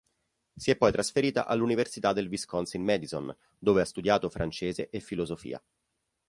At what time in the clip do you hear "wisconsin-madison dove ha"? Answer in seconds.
2.27-3.85